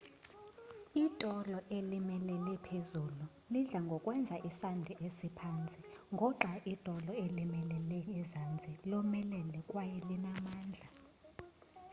itolo 1.05 1.57
elimilele-phezulu 1.77 3.25
lidla 3.53 3.79
ngokwenza 3.87 4.35
isandi 4.49 4.93
esiphantsi 5.07 5.79
ngoxai 6.13 6.59
itolo 6.73 7.11
elimilele 7.25 7.97
ezantsi 8.19 8.71
lomelele 8.89 9.59
kwaye 9.69 9.97
linamandla 10.07 10.87